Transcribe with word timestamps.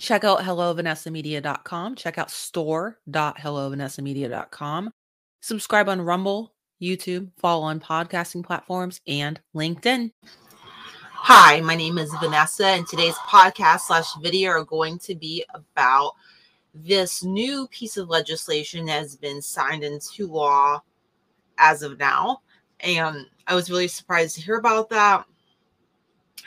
Check 0.00 0.24
out 0.24 0.40
hellovanessamedia.com. 0.40 1.94
Check 1.94 2.16
out 2.16 2.30
store.hellovanessamedia.com. 2.30 4.90
Subscribe 5.42 5.90
on 5.90 6.00
Rumble, 6.00 6.54
YouTube, 6.80 7.28
follow 7.36 7.64
on 7.64 7.80
podcasting 7.80 8.42
platforms, 8.42 9.02
and 9.06 9.38
LinkedIn. 9.54 10.10
Hi, 11.12 11.60
my 11.60 11.76
name 11.76 11.98
is 11.98 12.14
Vanessa, 12.14 12.68
and 12.68 12.86
today's 12.86 13.16
podcast 13.16 13.80
slash 13.80 14.06
video 14.22 14.52
are 14.52 14.64
going 14.64 14.98
to 15.00 15.14
be 15.14 15.44
about 15.52 16.14
this 16.74 17.22
new 17.22 17.68
piece 17.68 17.98
of 17.98 18.08
legislation 18.08 18.86
that 18.86 19.00
has 19.00 19.16
been 19.16 19.42
signed 19.42 19.84
into 19.84 20.26
law 20.26 20.82
as 21.58 21.82
of 21.82 21.98
now. 21.98 22.40
And 22.80 23.26
I 23.46 23.54
was 23.54 23.70
really 23.70 23.88
surprised 23.88 24.36
to 24.36 24.40
hear 24.40 24.56
about 24.56 24.88
that. 24.88 25.26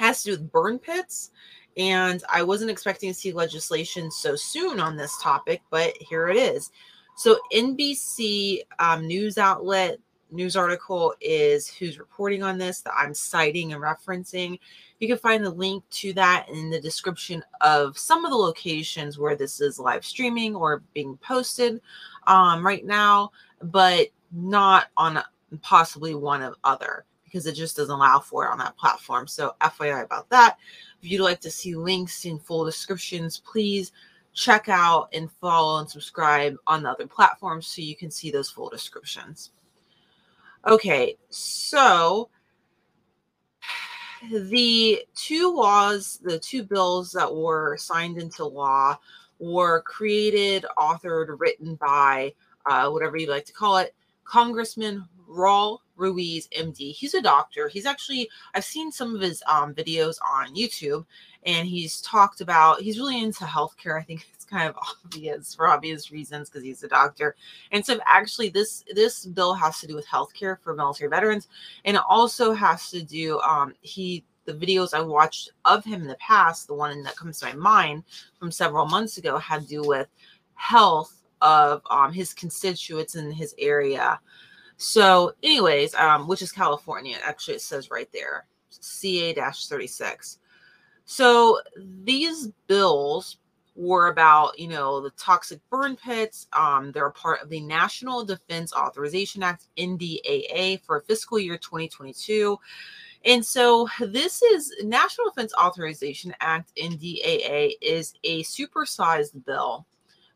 Has 0.00 0.22
to 0.22 0.30
do 0.30 0.32
with 0.32 0.50
burn 0.50 0.78
pits. 0.78 1.30
And 1.76 2.24
I 2.32 2.42
wasn't 2.42 2.70
expecting 2.70 3.10
to 3.10 3.14
see 3.14 3.32
legislation 3.32 4.10
so 4.10 4.34
soon 4.34 4.80
on 4.80 4.96
this 4.96 5.14
topic, 5.22 5.60
but 5.70 5.94
here 6.00 6.28
it 6.28 6.36
is. 6.36 6.70
So, 7.16 7.38
NBC 7.52 8.62
um, 8.78 9.06
news 9.06 9.36
outlet 9.36 9.98
news 10.32 10.56
article 10.56 11.14
is 11.20 11.68
who's 11.68 11.98
reporting 11.98 12.42
on 12.42 12.56
this 12.56 12.80
that 12.80 12.94
I'm 12.96 13.12
citing 13.12 13.74
and 13.74 13.82
referencing. 13.82 14.58
You 15.00 15.08
can 15.08 15.18
find 15.18 15.44
the 15.44 15.50
link 15.50 15.84
to 15.90 16.14
that 16.14 16.48
in 16.48 16.70
the 16.70 16.80
description 16.80 17.42
of 17.60 17.98
some 17.98 18.24
of 18.24 18.30
the 18.30 18.38
locations 18.38 19.18
where 19.18 19.36
this 19.36 19.60
is 19.60 19.78
live 19.78 20.04
streaming 20.04 20.56
or 20.56 20.82
being 20.94 21.18
posted 21.18 21.80
um, 22.26 22.66
right 22.66 22.86
now, 22.86 23.32
but 23.62 24.08
not 24.32 24.86
on 24.96 25.22
possibly 25.60 26.14
one 26.14 26.40
of 26.40 26.54
other 26.64 27.04
because 27.30 27.46
it 27.46 27.54
just 27.54 27.76
doesn't 27.76 27.94
allow 27.94 28.18
for 28.18 28.44
it 28.44 28.50
on 28.50 28.58
that 28.58 28.76
platform. 28.76 29.26
So, 29.26 29.54
FYI 29.60 30.04
about 30.04 30.28
that. 30.30 30.58
If 31.00 31.10
you'd 31.10 31.22
like 31.22 31.40
to 31.40 31.50
see 31.50 31.76
links 31.76 32.24
in 32.24 32.38
full 32.38 32.64
descriptions, 32.64 33.38
please 33.38 33.92
check 34.32 34.68
out 34.68 35.08
and 35.12 35.30
follow 35.30 35.80
and 35.80 35.88
subscribe 35.88 36.56
on 36.66 36.82
the 36.82 36.90
other 36.90 37.06
platforms 37.06 37.66
so 37.66 37.82
you 37.82 37.96
can 37.96 38.10
see 38.10 38.30
those 38.30 38.50
full 38.50 38.68
descriptions. 38.68 39.52
Okay, 40.66 41.16
so 41.30 42.28
the 44.30 45.02
two 45.14 45.54
laws, 45.54 46.20
the 46.22 46.38
two 46.38 46.62
bills 46.62 47.12
that 47.12 47.34
were 47.34 47.76
signed 47.76 48.18
into 48.18 48.44
law 48.44 48.98
were 49.38 49.82
created, 49.82 50.66
authored, 50.78 51.36
written 51.38 51.76
by 51.76 52.32
uh, 52.66 52.90
whatever 52.90 53.16
you'd 53.16 53.30
like 53.30 53.46
to 53.46 53.52
call 53.52 53.78
it, 53.78 53.94
Congressman 54.24 55.08
Raul 55.30 55.78
Ruiz, 55.96 56.48
MD. 56.48 56.92
He's 56.92 57.14
a 57.14 57.22
doctor. 57.22 57.68
He's 57.68 57.86
actually, 57.86 58.28
I've 58.54 58.64
seen 58.64 58.90
some 58.90 59.14
of 59.14 59.20
his 59.20 59.42
um, 59.46 59.74
videos 59.74 60.16
on 60.28 60.54
YouTube, 60.54 61.04
and 61.44 61.68
he's 61.68 62.00
talked 62.00 62.40
about, 62.40 62.80
he's 62.80 62.98
really 62.98 63.22
into 63.22 63.44
healthcare. 63.44 63.98
I 63.98 64.02
think 64.02 64.26
it's 64.34 64.44
kind 64.44 64.68
of 64.68 64.76
obvious 64.76 65.54
for 65.54 65.68
obvious 65.68 66.10
reasons 66.10 66.48
because 66.48 66.64
he's 66.64 66.82
a 66.82 66.88
doctor. 66.88 67.36
And 67.72 67.84
so 67.84 68.00
actually 68.06 68.48
this 68.48 68.84
this 68.94 69.26
bill 69.26 69.54
has 69.54 69.78
to 69.80 69.86
do 69.86 69.94
with 69.94 70.06
healthcare 70.06 70.58
for 70.62 70.74
military 70.74 71.08
veterans. 71.08 71.48
And 71.84 71.96
it 71.96 72.02
also 72.08 72.52
has 72.52 72.90
to 72.90 73.02
do, 73.02 73.38
um, 73.40 73.74
he 73.82 74.24
the 74.46 74.54
videos 74.54 74.94
I 74.94 75.00
watched 75.02 75.50
of 75.64 75.84
him 75.84 76.02
in 76.02 76.08
the 76.08 76.16
past, 76.16 76.66
the 76.66 76.74
one 76.74 77.02
that 77.04 77.16
comes 77.16 77.38
to 77.38 77.46
my 77.46 77.52
mind 77.52 78.04
from 78.38 78.50
several 78.50 78.86
months 78.86 79.18
ago 79.18 79.38
had 79.38 79.62
to 79.62 79.68
do 79.68 79.82
with 79.82 80.08
health 80.54 81.22
of 81.40 81.82
um, 81.90 82.12
his 82.12 82.34
constituents 82.34 83.14
in 83.14 83.30
his 83.30 83.54
area 83.58 84.18
so, 84.82 85.34
anyways, 85.42 85.94
um, 85.94 86.26
which 86.26 86.40
is 86.40 86.50
California. 86.50 87.18
Actually, 87.22 87.56
it 87.56 87.60
says 87.60 87.90
right 87.90 88.08
there, 88.14 88.46
CA 88.70 89.34
36. 89.34 90.38
So, 91.04 91.60
these 92.02 92.48
bills 92.66 93.36
were 93.76 94.08
about, 94.08 94.58
you 94.58 94.68
know, 94.68 95.02
the 95.02 95.10
toxic 95.10 95.60
burn 95.68 95.96
pits. 95.96 96.48
Um, 96.54 96.92
they're 96.92 97.08
a 97.08 97.12
part 97.12 97.42
of 97.42 97.50
the 97.50 97.60
National 97.60 98.24
Defense 98.24 98.72
Authorization 98.72 99.42
Act, 99.42 99.66
NDAA, 99.76 100.80
for 100.80 101.00
fiscal 101.00 101.38
year 101.38 101.58
2022. 101.58 102.58
And 103.26 103.44
so 103.44 103.86
this 104.00 104.40
is 104.40 104.74
National 104.82 105.28
Defense 105.28 105.52
Authorization 105.60 106.34
Act, 106.40 106.72
NDAA, 106.76 107.72
is 107.82 108.14
a 108.24 108.42
supersized 108.44 109.44
bill 109.44 109.86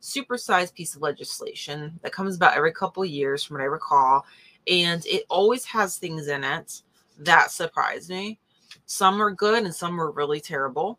supersized 0.04 0.75
piece 0.75 0.94
of 0.94 1.03
legislation 1.03 1.98
that 2.03 2.12
comes 2.12 2.37
about 2.37 2.56
every 2.56 2.72
couple 2.72 3.04
years, 3.04 3.42
from 3.42 3.54
what 3.54 3.62
I 3.62 3.66
recall. 3.66 4.26
And 4.70 5.04
it 5.06 5.25
always 5.31 5.65
has 5.65 5.97
things 5.97 6.28
in 6.28 6.44
it 6.44 6.82
that 7.19 7.50
surprise 7.50 8.10
me. 8.10 8.38
Some 8.87 9.20
are 9.22 9.31
good 9.31 9.65
and 9.65 9.75
some 9.75 9.98
are 10.00 10.10
really 10.10 10.41
terrible. 10.41 10.98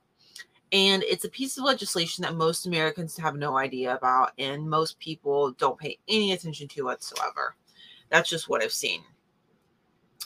And 0.72 1.04
it's 1.04 1.26
a 1.26 1.30
piece 1.30 1.58
of 1.58 1.64
legislation 1.64 2.24
that 2.24 2.36
most 2.36 2.66
Americans 2.66 3.16
have 3.18 3.36
no 3.36 3.58
idea 3.58 3.96
about, 3.96 4.32
and 4.40 4.68
most 4.68 5.00
people 5.00 5.52
don't 5.52 5.78
pay 5.78 5.98
any 6.08 6.32
attention 6.32 6.68
to 6.70 6.86
whatsoever. 6.86 7.56
That's 8.10 8.30
just 8.30 8.50
what 8.50 8.64
I've 8.64 8.72
seen. 8.72 9.04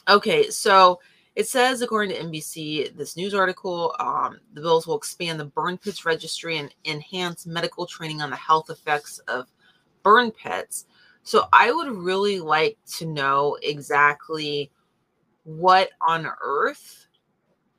Okay, 0.07 0.49
so 0.49 1.01
it 1.39 1.47
says, 1.47 1.81
according 1.81 2.13
to 2.13 2.21
NBC, 2.21 2.97
this 2.97 3.15
news 3.15 3.33
article, 3.33 3.95
um, 3.97 4.41
the 4.53 4.59
bills 4.59 4.85
will 4.85 4.97
expand 4.97 5.39
the 5.39 5.45
burn 5.45 5.77
pits 5.77 6.03
registry 6.03 6.57
and 6.57 6.75
enhance 6.83 7.45
medical 7.45 7.85
training 7.85 8.21
on 8.21 8.29
the 8.29 8.35
health 8.35 8.69
effects 8.69 9.19
of 9.19 9.47
burn 10.03 10.31
pits. 10.31 10.85
So 11.23 11.45
I 11.53 11.71
would 11.71 11.95
really 11.95 12.41
like 12.41 12.77
to 12.97 13.05
know 13.05 13.57
exactly 13.63 14.69
what 15.43 15.91
on 16.05 16.27
earth 16.43 17.07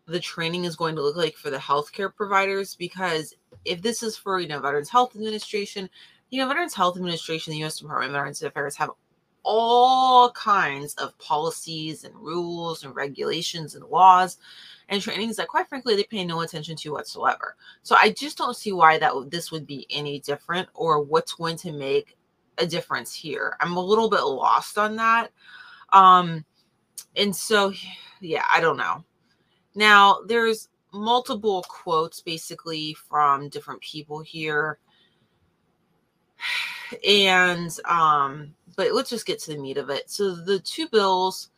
the 0.06 0.20
training 0.20 0.64
is 0.64 0.74
going 0.74 0.96
to 0.96 1.02
look 1.02 1.16
like 1.16 1.36
for 1.36 1.50
the 1.50 1.58
healthcare 1.58 2.14
providers 2.14 2.74
because 2.74 3.34
if 3.66 3.82
this 3.82 4.02
is 4.02 4.16
for 4.16 4.40
you 4.40 4.48
know 4.48 4.58
Veterans 4.58 4.88
Health 4.88 5.14
Administration, 5.14 5.90
you 6.30 6.40
know 6.40 6.48
Veterans 6.48 6.72
Health 6.72 6.96
Administration, 6.96 7.50
the 7.50 7.58
U.S. 7.58 7.78
Department 7.78 8.08
of 8.08 8.14
Veterans 8.14 8.42
Affairs 8.42 8.76
have 8.76 8.88
all 9.42 10.30
kinds 10.32 10.94
of 10.94 11.16
policies 11.18 12.04
and 12.04 12.14
rules 12.14 12.84
and 12.84 12.94
regulations 12.94 13.74
and 13.74 13.84
laws 13.86 14.38
and 14.88 15.00
trainings 15.00 15.36
that 15.36 15.48
quite 15.48 15.68
frankly 15.68 15.96
they 15.96 16.04
pay 16.04 16.24
no 16.24 16.40
attention 16.40 16.76
to 16.76 16.92
whatsoever. 16.92 17.56
So 17.82 17.96
i 17.98 18.10
just 18.10 18.36
don't 18.36 18.56
see 18.56 18.72
why 18.72 18.98
that 18.98 19.12
this 19.30 19.50
would 19.50 19.66
be 19.66 19.86
any 19.90 20.20
different 20.20 20.68
or 20.74 21.02
what's 21.02 21.34
going 21.34 21.56
to 21.58 21.72
make 21.72 22.16
a 22.58 22.66
difference 22.66 23.14
here. 23.14 23.56
I'm 23.60 23.76
a 23.76 23.84
little 23.84 24.10
bit 24.10 24.22
lost 24.22 24.76
on 24.76 24.96
that. 24.96 25.30
Um 25.92 26.44
and 27.16 27.34
so 27.34 27.72
yeah 28.20 28.44
i 28.52 28.60
don't 28.60 28.76
know. 28.76 29.04
Now 29.74 30.20
there's 30.26 30.68
multiple 30.92 31.64
quotes 31.68 32.20
basically 32.20 32.94
from 32.94 33.48
different 33.48 33.80
people 33.80 34.20
here. 34.20 34.78
And 37.06 37.70
um 37.84 38.52
but 38.80 38.94
let's 38.94 39.10
just 39.10 39.26
get 39.26 39.38
to 39.38 39.52
the 39.52 39.58
meat 39.58 39.76
of 39.76 39.90
it 39.90 40.08
so 40.08 40.34
the 40.34 40.58
two 40.58 40.88
bills 40.88 41.50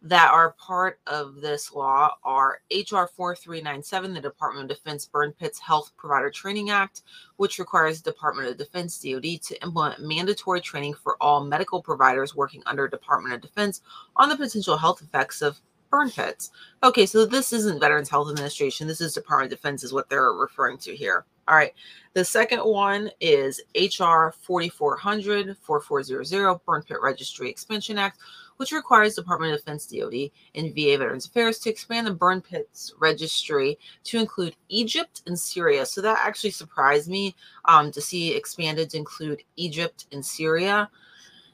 that 0.00 0.30
are 0.30 0.52
part 0.52 1.00
of 1.08 1.40
this 1.40 1.72
law 1.72 2.08
are 2.22 2.60
HR 2.70 3.06
4397, 3.16 4.14
the 4.14 4.20
Department 4.20 4.70
of 4.70 4.76
Defense 4.76 5.04
Burn 5.06 5.32
Pits 5.32 5.58
Health 5.58 5.90
Provider 5.96 6.30
Training 6.30 6.70
Act, 6.70 7.02
which 7.36 7.58
requires 7.58 8.00
the 8.00 8.12
Department 8.12 8.48
of 8.48 8.56
Defense 8.56 9.00
DoD 9.00 9.42
to 9.42 9.60
implement 9.60 10.06
mandatory 10.06 10.60
training 10.60 10.94
for 10.94 11.16
all 11.20 11.44
medical 11.44 11.82
providers 11.82 12.36
working 12.36 12.62
under 12.66 12.86
Department 12.86 13.34
of 13.34 13.40
Defense 13.40 13.80
on 14.14 14.28
the 14.28 14.36
potential 14.36 14.76
health 14.76 15.02
effects 15.02 15.42
of 15.42 15.60
burn 15.90 16.12
pits. 16.12 16.50
Okay, 16.84 17.06
so 17.06 17.26
this 17.26 17.52
isn't 17.52 17.80
Veterans 17.80 18.08
Health 18.08 18.30
Administration. 18.30 18.86
This 18.86 19.00
is 19.00 19.14
Department 19.14 19.52
of 19.52 19.58
Defense, 19.58 19.82
is 19.82 19.92
what 19.92 20.08
they're 20.08 20.32
referring 20.32 20.78
to 20.78 20.94
here. 20.94 21.26
All 21.52 21.58
right. 21.58 21.74
The 22.14 22.24
second 22.24 22.60
one 22.60 23.10
is 23.20 23.60
HR 23.74 24.30
4400 24.40 25.54
4400 25.58 26.54
Burn 26.64 26.82
Pit 26.82 26.96
Registry 27.02 27.50
Expansion 27.50 27.98
Act, 27.98 28.20
which 28.56 28.72
requires 28.72 29.16
Department 29.16 29.52
of 29.52 29.58
Defense 29.58 29.86
DoD 29.86 30.30
and 30.54 30.74
VA 30.74 30.96
Veterans 30.96 31.26
Affairs 31.26 31.58
to 31.58 31.68
expand 31.68 32.06
the 32.06 32.14
burn 32.14 32.40
pits 32.40 32.94
registry 32.98 33.78
to 34.04 34.18
include 34.18 34.56
Egypt 34.70 35.20
and 35.26 35.38
Syria. 35.38 35.84
So 35.84 36.00
that 36.00 36.24
actually 36.24 36.52
surprised 36.52 37.10
me 37.10 37.34
um, 37.66 37.92
to 37.92 38.00
see 38.00 38.34
expanded 38.34 38.88
to 38.88 38.96
include 38.96 39.42
Egypt 39.56 40.06
and 40.10 40.24
Syria. 40.24 40.88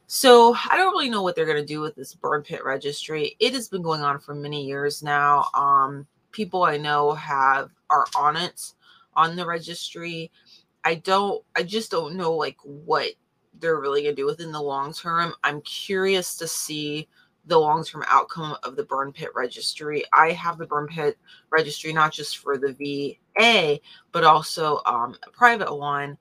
So 0.07 0.55
I 0.71 0.77
don't 0.77 0.93
really 0.93 1.11
know 1.11 1.25
what 1.25 1.35
they're 1.35 1.45
going 1.45 1.59
to 1.61 1.67
do 1.67 1.81
with 1.81 1.97
this 1.97 2.15
burn 2.15 2.43
pit 2.43 2.65
registry. 2.65 3.35
It 3.41 3.53
has 3.53 3.67
been 3.67 3.83
going 3.83 4.03
on 4.03 4.21
for 4.21 4.37
many 4.37 4.65
years 4.65 5.03
now. 5.03 5.47
Um, 5.55 6.07
people 6.31 6.63
I 6.63 6.77
know 6.77 7.15
have 7.15 7.71
are 7.91 8.07
on 8.15 8.37
it 8.37 8.75
on 9.19 9.37
the 9.37 9.45
registry. 9.45 10.31
I 10.85 10.95
don't 10.95 11.45
I 11.57 11.65
just 11.65 11.91
don't 11.91 12.15
know 12.15 12.33
like 12.33 12.57
what 12.63 13.11
they're 13.61 13.81
really 13.81 14.03
going 14.03 14.15
to 14.15 14.23
do 14.23 14.27
within 14.27 14.53
the 14.53 14.63
long 14.63 14.95
term. 14.95 15.35
I'm 15.43 15.61
curious 15.63 16.37
to 16.37 16.47
see 16.47 17.09
the 17.47 17.59
long 17.59 17.85
term 17.85 18.05
outcome 18.07 18.57
of 18.63 18.77
the 18.77 18.85
burn 18.85 19.13
pit 19.13 19.31
registry. 19.35 20.05
I 20.13 20.33
have 20.33 20.57
the 20.57 20.67
burn 20.67 20.87
pit 20.87 21.19
registry 21.51 21.93
not 21.93 22.13
just 22.13 22.39
for 22.39 22.57
the 22.57 22.73
VA, 23.37 23.81
but 24.13 24.25
also 24.25 24.81
um, 24.87 25.17
a 25.27 25.31
private 25.31 25.75
one. 25.75 26.17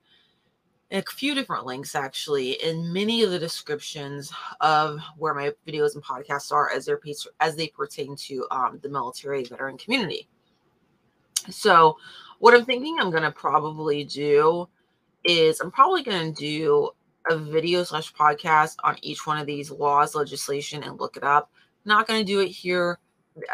A 0.90 1.02
few 1.02 1.34
different 1.34 1.66
links 1.66 1.94
actually 1.94 2.52
in 2.62 2.90
many 2.92 3.22
of 3.22 3.30
the 3.30 3.38
descriptions 3.38 4.32
of 4.62 5.00
where 5.18 5.34
my 5.34 5.52
videos 5.66 5.94
and 5.94 6.02
podcasts 6.02 6.50
are 6.50 6.70
as 6.70 6.86
they 6.86 6.94
as 7.40 7.54
they 7.56 7.68
pertain 7.68 8.16
to 8.16 8.46
um, 8.50 8.80
the 8.82 8.88
military 8.88 9.44
veteran 9.44 9.76
community. 9.76 10.28
So 11.50 11.96
What 12.38 12.54
I'm 12.54 12.64
thinking 12.64 12.98
I'm 12.98 13.10
going 13.10 13.24
to 13.24 13.32
probably 13.32 14.04
do 14.04 14.68
is 15.24 15.60
I'm 15.60 15.72
probably 15.72 16.02
going 16.02 16.32
to 16.32 16.40
do 16.40 16.90
a 17.28 17.36
video 17.36 17.82
slash 17.82 18.14
podcast 18.14 18.76
on 18.84 18.96
each 19.02 19.26
one 19.26 19.38
of 19.38 19.46
these 19.46 19.70
laws, 19.70 20.14
legislation, 20.14 20.84
and 20.84 21.00
look 21.00 21.16
it 21.16 21.24
up. 21.24 21.50
Not 21.84 22.06
going 22.06 22.20
to 22.20 22.24
do 22.24 22.40
it 22.40 22.48
here. 22.48 23.00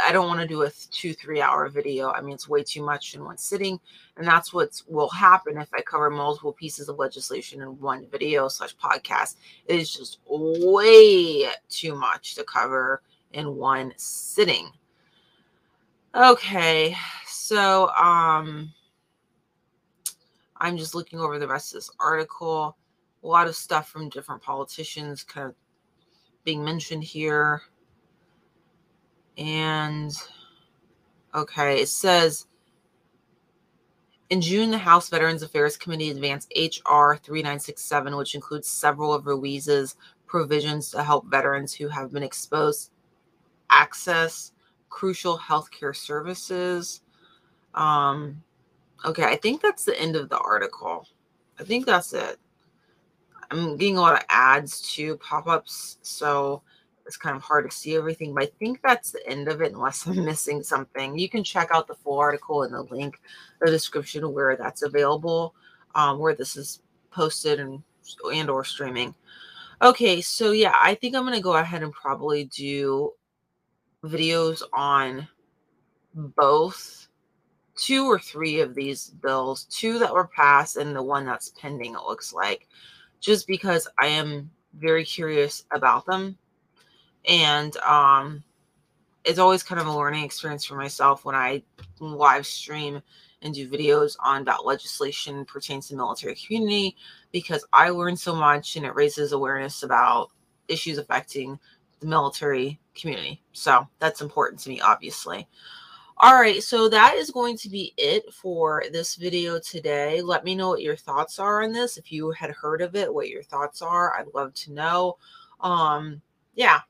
I 0.01 0.13
don't 0.13 0.29
want 0.29 0.41
to 0.41 0.47
do 0.47 0.63
a 0.63 0.71
two, 0.71 1.15
three 1.15 1.41
hour 1.41 1.69
video. 1.69 2.11
I 2.11 2.21
mean, 2.21 2.35
it's 2.35 2.49
way 2.49 2.63
too 2.63 2.83
much 2.83 3.15
in 3.15 3.25
one 3.25 3.39
sitting. 3.39 3.81
And 4.17 4.27
that's 4.27 4.53
what 4.53 4.81
will 4.87 5.11
happen 5.11 5.59
if 5.59 5.69
I 5.75 5.81
cover 5.81 6.11
multiple 6.11 6.53
pieces 6.53 6.89
of 6.89 6.99
legislation 6.99 7.63
in 7.63 7.81
one 7.81 8.07
video 8.11 8.49
slash 8.49 8.77
podcast. 8.77 9.37
It 9.67 9.77
is 9.77 9.93
just 9.93 10.21
way 10.27 11.47
too 11.71 11.95
much 11.95 12.35
to 12.35 12.45
cover 12.45 13.03
in 13.33 13.57
one 13.57 13.95
sitting. 13.97 14.71
Okay, 16.15 16.95
so 17.27 17.89
um 17.89 18.73
I'm 20.59 20.77
just 20.77 20.95
looking 20.95 21.19
over 21.19 21.41
the 21.41 21.49
rest 21.49 21.73
of 21.73 21.79
this 21.79 21.91
article. 21.99 22.77
A 23.25 23.27
lot 23.27 23.49
of 23.49 23.57
stuff 23.57 23.89
from 23.89 24.09
different 24.11 24.41
politicians 24.41 25.25
kind 25.25 25.49
of 25.49 25.57
being 26.45 26.65
mentioned 26.65 27.03
here. 27.03 27.63
And 29.37 30.13
okay, 31.35 31.81
it 31.81 31.89
says 31.89 32.47
in 34.31 34.41
June, 34.41 34.71
the 34.71 34.79
House 34.79 35.09
Veterans 35.09 35.43
Affairs 35.43 35.77
Committee 35.77 36.11
advanced 36.11 36.53
H.R. 36.55 37.17
3967, 37.17 38.17
which 38.17 38.37
includes 38.37 38.69
several 38.69 39.13
of 39.13 39.27
Ruiz's 39.27 39.97
provisions 40.27 40.93
to 40.93 41.03
help 41.03 41.27
veterans 41.27 41.75
who 41.75 41.89
have 41.89 42.13
been 42.13 42.23
exposed 42.23 42.93
access 43.69 44.53
crucial 44.95 45.37
healthcare 45.37 45.95
services. 45.95 47.01
Um, 47.75 48.41
okay, 49.05 49.25
I 49.25 49.35
think 49.35 49.61
that's 49.61 49.85
the 49.85 50.01
end 50.01 50.15
of 50.15 50.29
the 50.29 50.39
article. 50.39 51.09
I 51.59 51.65
think 51.65 51.85
that's 51.85 52.13
it. 52.13 52.39
I'm 53.51 53.77
getting 53.77 53.97
a 53.97 54.01
lot 54.01 54.15
of 54.15 54.25
ads 54.29 54.81
to 54.95 55.17
pop 55.17 55.49
ups, 55.49 55.99
so 56.03 56.63
it's 57.07 57.17
kind 57.17 57.35
of 57.35 57.43
hard 57.43 57.69
to 57.69 57.77
see 57.77 57.97
everything, 57.97 58.35
but 58.35 58.45
I 58.45 58.51
think 58.61 58.83
that's 58.83 59.11
the 59.11 59.29
end 59.29 59.49
of 59.49 59.61
it 59.63 59.73
unless 59.73 60.07
I'm 60.07 60.25
missing 60.25 60.63
something. 60.63 61.19
You 61.19 61.29
can 61.29 61.43
check 61.43 61.71
out 61.73 61.89
the 61.89 61.97
full 61.97 62.19
article 62.19 62.63
in 62.63 62.71
the 62.71 62.83
link, 62.83 63.21
the 63.61 63.73
description 63.73 64.33
where 64.33 64.57
that's 64.57 64.83
available, 64.83 65.57
um, 65.97 66.21
where 66.21 66.37
this 66.37 66.57
is 66.57 66.83
posted 67.11 67.59
and 67.59 67.83
and 68.33 68.49
or 68.49 68.63
streaming. 68.65 69.13
Okay, 69.83 70.21
so 70.21 70.53
yeah, 70.53 70.75
I 70.81 70.95
think 70.95 71.17
I'm 71.17 71.25
gonna 71.25 71.41
go 71.41 71.57
ahead 71.57 71.83
and 71.83 71.93
probably 71.93 72.45
do 72.45 73.13
videos 74.05 74.63
on 74.73 75.27
both 76.15 77.09
two 77.77 78.05
or 78.05 78.19
three 78.19 78.61
of 78.61 78.75
these 78.75 79.11
bills, 79.11 79.65
two 79.65 79.99
that 79.99 80.13
were 80.13 80.29
passed 80.29 80.77
and 80.77 80.95
the 80.95 81.03
one 81.03 81.25
that's 81.25 81.51
pending, 81.51 81.95
it 81.95 82.03
looks 82.07 82.33
like, 82.33 82.69
just 83.21 83.47
because 83.47 83.89
I 83.99 84.07
am 84.07 84.51
very 84.75 85.05
curious 85.05 85.65
about 85.73 86.07
them. 86.07 86.39
And 87.27 87.77
um, 87.79 88.45
it's 89.25 89.39
always 89.39 89.63
kind 89.63 89.81
of 89.81 89.87
a 89.87 89.97
learning 89.97 90.25
experience 90.25 90.65
for 90.65 90.77
myself 90.77 91.25
when 91.25 91.35
I 91.35 91.63
live 91.99 92.47
stream 92.47 93.03
and 93.43 93.55
do 93.55 93.69
videos 93.69 94.17
on 94.25 94.45
that 94.45 94.65
legislation 94.65 95.45
pertains 95.45 95.89
to 95.89 95.97
military 95.97 96.35
community 96.35 96.97
because 97.33 97.65
I 97.73 97.91
learn 97.91 98.17
so 98.17 98.35
much 98.35 98.77
and 98.77 98.87
it 98.87 98.95
raises 98.95 99.33
awareness 99.33 99.83
about 99.83 100.31
issues 100.69 100.99
affecting 100.99 101.59
the 102.05 102.11
military 102.11 102.79
community. 102.95 103.43
So 103.53 103.89
that's 103.99 104.21
important 104.21 104.61
to 104.61 104.69
me, 104.69 104.81
obviously. 104.81 105.49
All 106.19 106.35
right, 106.35 106.63
so 106.63 106.89
that 106.91 107.15
is 107.15 107.33
going 107.33 107.57
to 107.59 107.69
be 107.69 107.93
it 107.97 108.33
for 108.33 108.85
this 108.93 109.17
video 109.17 109.59
today. 109.59 110.23
Let 110.23 110.45
me 110.45 110.55
know 110.55 110.69
what 110.69 110.83
your 110.83 110.95
thoughts 110.95 111.41
are 111.41 111.65
on 111.65 111.73
this. 111.73 111.97
If 111.97 112.13
you 112.13 112.31
had 112.31 112.51
heard 112.51 112.83
of 112.83 112.95
it, 112.95 113.13
what 113.13 113.29
your 113.29 113.43
thoughts 113.43 113.83
are, 113.83 114.17
I'd 114.17 114.33
love 114.33 114.55
to 114.55 114.73
know. 114.73 115.17
Um, 115.61 116.23
yeah, 116.55 116.83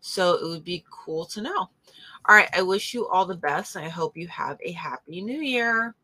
so 0.00 0.34
it 0.34 0.44
would 0.44 0.64
be 0.64 0.84
cool 0.90 1.24
to 1.26 1.40
know. 1.40 1.70
All 2.26 2.36
right, 2.36 2.50
I 2.54 2.60
wish 2.60 2.92
you 2.92 3.08
all 3.08 3.24
the 3.24 3.36
best. 3.36 3.76
And 3.76 3.86
I 3.86 3.88
hope 3.88 4.18
you 4.18 4.28
have 4.28 4.58
a 4.62 4.72
happy 4.72 5.22
new 5.22 5.40
year. 5.40 5.94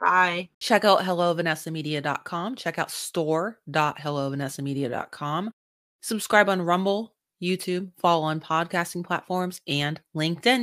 Bye. 0.00 0.48
Check 0.58 0.84
out 0.84 0.98
hellovanessamedia.com. 1.00 2.56
Check 2.56 2.80
out 2.80 2.90
store.hellovanessamedia.com. 2.90 5.50
Subscribe 6.00 6.48
on 6.50 6.60
Rumble, 6.60 7.13
YouTube, 7.44 7.90
follow 7.98 8.24
on 8.24 8.40
podcasting 8.40 9.04
platforms, 9.04 9.60
and 9.68 10.00
LinkedIn. 10.16 10.62